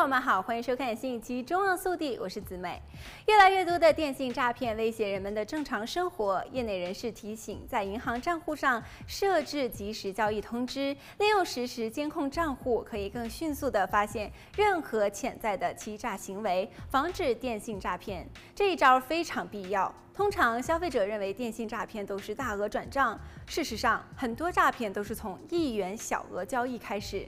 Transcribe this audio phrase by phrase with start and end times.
[0.00, 2.80] 朋友们好，欢迎收看新一期《中央速递》，我是子美。
[3.26, 18.26] 越来越多的电信诈骗威胁人们的正常生活，业内人士提醒，在银行账户上设置即时交易通知，利用实时监控账户，可以更迅速地发现任何潜在的欺诈行为，防止电信诈骗。
[18.54, 19.94] 这一招非常必要。
[20.14, 27.26] 通常消费者认为电信诈骗都是大额转账，事实上，很多诈骗都是从一元小额交易开始。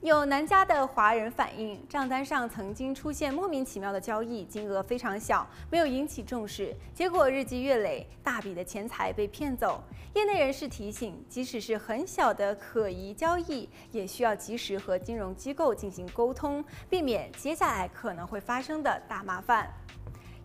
[0.00, 9.82] 有南加的华人反映，账单上曾经出现莫名其妙的交易，金额非常小，没有引起重视，结果日积月累，大笔的钱财被骗走。
[10.14, 19.68] 业内人士提醒，即使是很小的可疑交易，也需要及时和金融机构进行沟通，避免接下来可能会发生的大麻烦。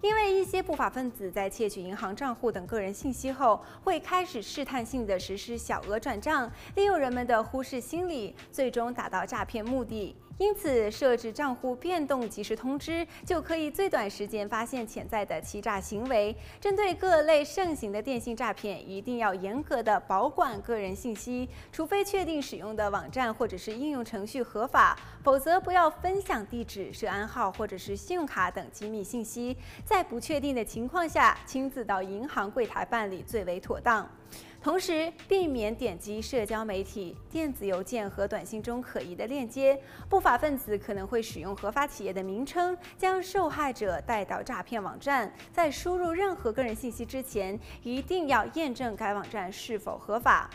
[0.03, 10.13] 因为一些不法分子在窃取银行账户等个人信息后，会开始试探性地实施小额转账，利用人们的忽视心理，最终达到诈骗目的。
[10.39, 16.35] 因此，设置账户变动及时通知，就可以最短时间发现潜在的欺诈行为。
[16.59, 29.55] 针对各类盛行的电信诈骗，一定要严格的保管个人信息，除非确定使用的网站或者是应用程序合法，否则不要分享地址、涉案号或者是信用卡等机密信息。
[29.85, 34.09] 在不确定的情况下，亲自到银行柜台办理最为妥当。
[34.63, 39.77] 同时，避免点击社交媒体、电子邮件和短信中可疑的链接。
[40.07, 45.29] 不法分子可能会使用合法企业的名称，将受害者带到诈骗网站。
[45.51, 50.49] 在输入任何个人信息之前，一定要验证该网站是否合法。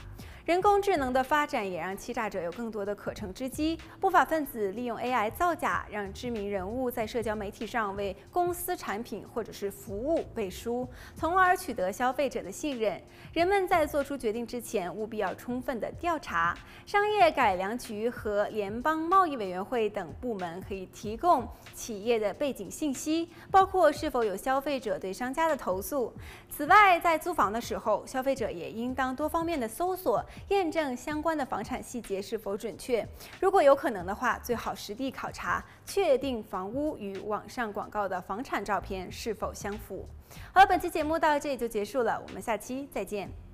[0.49, 3.79] 人工智能的发展也让欺诈者有更多的可乘之机。
[4.01, 12.99] 不法分子利用 AI 造假，让知名人物在社交媒体上为公司产品或者是服务背书，从而取得消费者的信任。
[13.35, 16.57] 人们在做出决定之前，务必要充分的调查。
[16.87, 26.11] 商业改良局和联邦贸易委员会等部门可以提供企业的背景信息，包括是否有消费者对商家的投诉。
[26.49, 30.25] 此外，在租房的时候，消费者也应当多方面的搜索。
[30.49, 33.07] 验证相关的房产细节是否准确，
[33.41, 40.07] 如果有可能的话，最好实地考察，确定房屋与网上广告的房产照片是否相符。
[40.53, 43.48] 好了，本期节目到这里就结束了，我们下期再见。